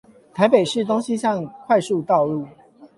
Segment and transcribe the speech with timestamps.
[0.33, 2.47] 台北市東西向快速道路